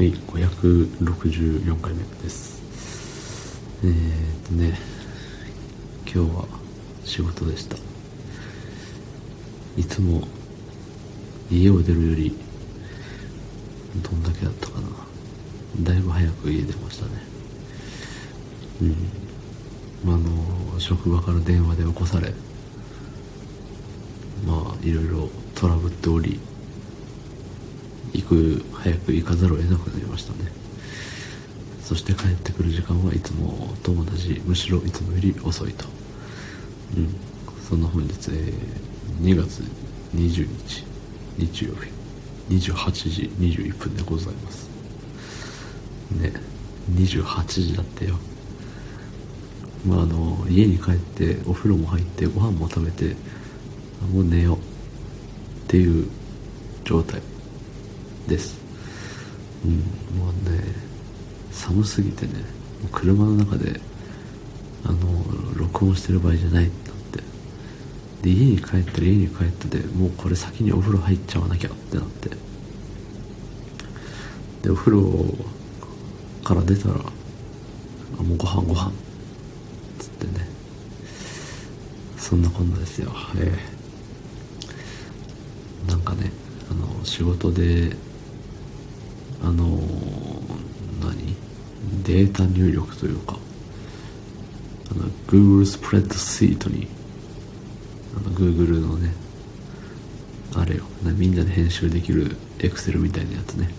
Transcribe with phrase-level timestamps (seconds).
[0.00, 2.62] はい564回目です。
[3.84, 4.78] えー、っとね
[6.06, 6.48] 今日は
[7.04, 7.76] 仕事でした。
[9.76, 10.26] いつも
[11.50, 12.34] 家を出るより
[14.02, 14.88] どんだけだったかな。
[15.82, 17.12] だいぶ早く家出ましたね。
[18.80, 18.84] う
[20.06, 20.14] ん。
[20.14, 22.32] あの職場から電話で起こされ
[24.46, 26.40] まあいろいろトラブっており
[28.12, 30.50] 行く早く行かざるを得なくなりましたね。
[31.82, 35.86] そして帰ってくる時間はいつもと同じむしろいつもより遅いと。
[36.96, 37.14] うん。
[37.68, 39.62] そんな本日、えー、2月
[40.14, 40.84] 20日
[41.38, 42.00] 日曜日。
[42.50, 44.68] 28時21分でございます。
[46.10, 46.32] ね
[46.92, 48.16] 28時だってよ。
[49.86, 53.14] まああの家に帰ってお風呂も入ってご飯も食べて
[54.12, 54.60] もう寝ようっ
[55.68, 56.08] ていう
[56.84, 57.20] 状態。
[58.28, 58.58] です。
[59.64, 59.72] うん
[60.18, 60.62] もうね
[61.52, 62.32] 寒すぎてね
[62.92, 63.80] 車の中で
[64.84, 64.98] あの
[65.56, 67.22] 録音してる場合じゃないってなって。
[68.22, 72.30] で家に帰ったら家に帰ったでもうこれ先にお風呂入っちゃわなきゃってなって。
[74.62, 75.34] でお風呂
[76.44, 76.94] から出たら
[78.18, 78.92] あもうご飯ご飯。
[79.98, 80.46] つってね。
[82.16, 83.10] そんなこんなですよ。
[83.38, 83.58] え
[85.86, 85.90] え。
[85.90, 86.30] なんかね
[86.70, 87.96] あの仕事で
[89.42, 89.82] あのー
[91.04, 91.36] 何？
[92.04, 93.38] データ入力というか。
[94.92, 96.88] あの Google スプレッドシートに
[98.16, 99.12] あの Google のね
[100.54, 100.82] あれよ。
[101.04, 103.70] みんなで編集できる Excel みたいなやつね。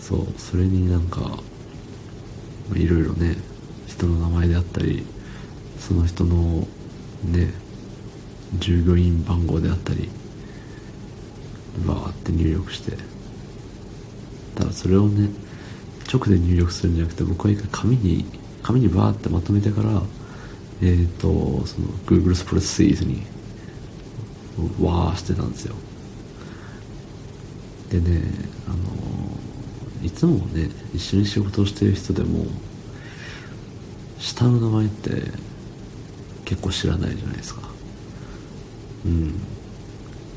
[0.00, 0.26] そう。
[0.38, 1.38] それになんか
[2.74, 3.36] いろいろね
[3.86, 5.04] 人の名前であったり
[5.78, 6.66] その人の
[7.24, 7.52] ね
[8.58, 10.08] 従業員番号であったり
[11.86, 12.96] バーって入力して。
[14.54, 15.28] ただそれをね
[16.12, 18.24] 直で入力するんじゃなくて僕は一回紙に
[18.62, 20.02] 紙にバーってまとめてから
[20.82, 23.22] えっ、ー、とその Google スプレッドシートに
[24.80, 25.74] わーしてたんですよ。
[27.90, 28.22] でね
[28.66, 28.76] あの
[30.06, 32.46] いつもね一緒に仕事をしてる人でも
[34.18, 35.10] 下の名前って
[36.44, 37.62] 結構知らないじゃないですか。
[39.06, 39.34] うん。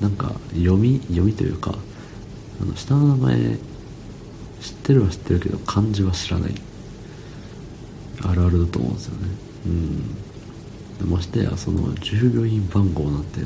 [0.00, 1.74] なんか読み読みというか
[2.60, 3.58] あの下の名前
[4.60, 6.54] 知ってるは知ってるけど漢字は知らない。
[8.22, 9.28] あるあるだと思うんですよね。
[11.00, 11.10] うん。
[11.10, 13.40] ましてやその従業員番号なんて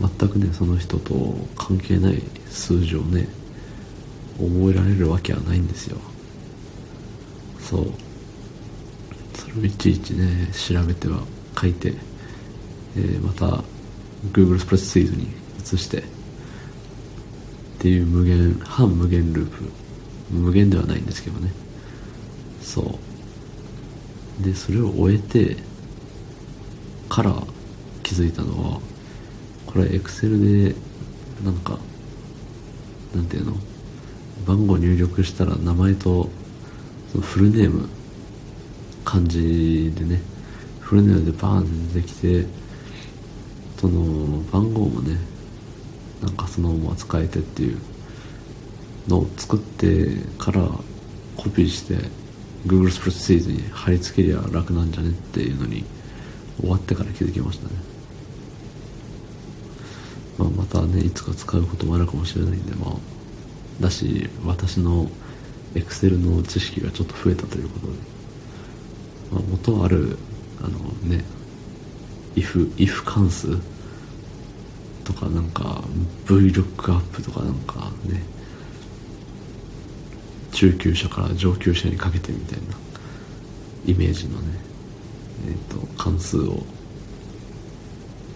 [0.00, 1.14] 全くねその人と
[1.56, 3.28] 関係ない数字をね
[4.38, 5.98] 覚えられるわけはないんですよ。
[7.60, 7.92] そう。
[9.34, 11.22] それをいちいちね調べては
[11.60, 11.94] 書いて、
[12.96, 13.62] えー、また
[14.32, 15.28] Google スプレッドシートに
[15.60, 16.02] 移してっ
[17.78, 19.87] ていう無限半無限ループ。
[20.30, 21.50] 無限ではないんですけどね。
[22.60, 22.98] そ
[24.40, 24.44] う。
[24.44, 25.56] でそれを終えて
[27.08, 27.34] から
[28.02, 28.80] 気づいたのは
[29.66, 30.74] これエクセルで
[31.44, 31.78] なんか
[33.14, 33.54] なんていうの？
[34.46, 36.28] 番号入力したら名前と
[37.10, 37.88] そのフルネーム
[39.04, 40.20] 漢字でね
[40.80, 42.46] フルネームでバーンって出てきて
[43.78, 45.18] その番号もね
[46.22, 47.78] なんかそのまま使えてっていう
[49.08, 50.06] のを作って
[50.38, 50.68] から
[51.36, 51.94] コピーして
[52.66, 55.84] Google スプレッドシートに貼り付けりゃ楽なんじゃねっていうのに
[56.60, 57.74] 終わってから気づきましたね、
[60.38, 62.94] まあ、またねいつか使うこともあるかもしれないんでまあ
[63.80, 65.08] だし私の
[65.74, 67.92] Excel の知識がちょっと増えたということで、
[69.32, 70.18] まあ、元ある
[70.60, 71.24] あのね
[72.34, 73.56] if, if 関数
[75.04, 75.82] とかなんか
[76.26, 78.22] VLOOKUP とかなんかね
[80.52, 82.64] 中級者から上級者にかけてみたいな
[83.86, 84.58] イメージのね
[85.48, 86.62] えっ、ー、と関数を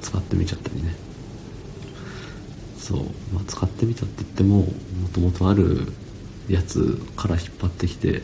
[0.00, 0.94] 使ってみちゃったりね。
[2.78, 4.66] そう、まあ、使ってみたって言ってもも
[5.12, 5.92] ともとある
[6.48, 8.22] やつから引っ張ってきて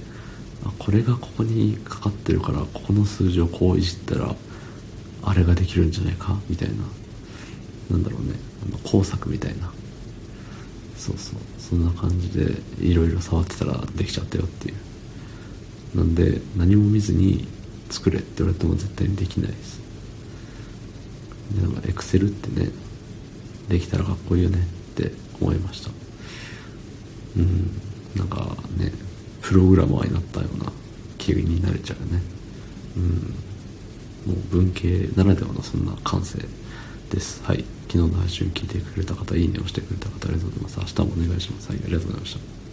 [0.64, 4.34] あこれがここにかかってるからここの数字をこういじったら
[5.22, 6.36] あれができるんじゃないか？
[6.50, 6.74] みたいな
[7.90, 8.34] なんだろうね
[8.82, 9.70] 工作みたいな
[10.98, 11.38] そうそう。
[11.58, 14.74] そんな感じでいろいろ触ってたらできちゃったよっていう。
[15.96, 17.46] なんで何も見ずに
[17.88, 19.80] 作れって言われても絶対にできないです。
[21.54, 22.70] でなんかエクセルってね
[23.68, 25.90] できたらかっこいいよねって思いました。
[27.36, 27.70] うん。
[28.16, 28.92] なんかね
[29.40, 30.72] プログラマーになったような
[31.16, 32.20] 気になれちゃうね。
[32.96, 34.32] うん。
[34.32, 36.38] もう文系ならではのそんな感性。
[37.10, 37.42] です。
[37.44, 37.64] はい。
[37.88, 40.78] 昨日の配信聞いてくれた方いいねをしてくれた方ありがとうございます。
[40.80, 41.68] 明日もお願いします。
[41.70, 41.80] はい。
[41.82, 42.67] ありがとうございました。